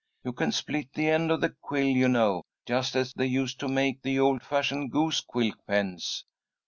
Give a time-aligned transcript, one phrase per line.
[0.23, 3.67] You can split the end of the quill, you know, just as they used to
[3.67, 6.25] make the old fashioned goose quill pens."